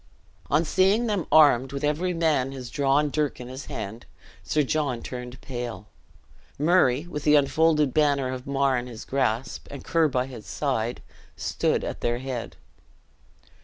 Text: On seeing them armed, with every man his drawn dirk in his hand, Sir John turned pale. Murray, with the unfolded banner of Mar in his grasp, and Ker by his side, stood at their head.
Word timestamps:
On 0.49 0.65
seeing 0.65 1.05
them 1.05 1.27
armed, 1.31 1.71
with 1.71 1.83
every 1.83 2.11
man 2.11 2.51
his 2.53 2.71
drawn 2.71 3.11
dirk 3.11 3.39
in 3.39 3.49
his 3.49 3.67
hand, 3.67 4.07
Sir 4.41 4.63
John 4.63 5.03
turned 5.03 5.39
pale. 5.41 5.89
Murray, 6.57 7.05
with 7.05 7.23
the 7.23 7.35
unfolded 7.35 7.93
banner 7.93 8.31
of 8.33 8.47
Mar 8.47 8.79
in 8.79 8.87
his 8.87 9.05
grasp, 9.05 9.67
and 9.69 9.83
Ker 9.85 10.07
by 10.07 10.25
his 10.25 10.47
side, 10.47 11.03
stood 11.37 11.83
at 11.83 12.01
their 12.01 12.17
head. 12.17 12.55